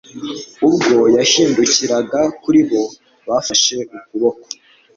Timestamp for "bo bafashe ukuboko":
2.69-4.45